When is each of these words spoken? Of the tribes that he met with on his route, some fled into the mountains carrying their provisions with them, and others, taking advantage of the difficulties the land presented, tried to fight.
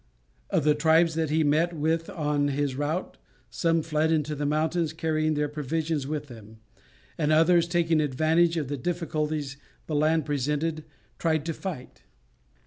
Of 0.49 0.63
the 0.63 0.73
tribes 0.73 1.13
that 1.13 1.29
he 1.29 1.43
met 1.43 1.73
with 1.73 2.09
on 2.09 2.47
his 2.47 2.73
route, 2.75 3.19
some 3.51 3.83
fled 3.83 4.11
into 4.11 4.33
the 4.33 4.47
mountains 4.47 4.93
carrying 4.93 5.35
their 5.35 5.47
provisions 5.47 6.07
with 6.07 6.25
them, 6.27 6.57
and 7.19 7.31
others, 7.31 7.67
taking 7.67 8.01
advantage 8.01 8.57
of 8.57 8.67
the 8.67 8.77
difficulties 8.77 9.57
the 9.85 9.93
land 9.93 10.25
presented, 10.25 10.85
tried 11.19 11.45
to 11.45 11.53
fight. 11.53 12.01